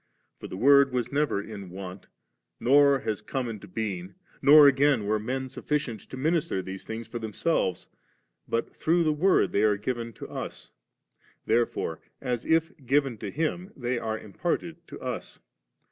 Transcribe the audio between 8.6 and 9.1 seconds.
through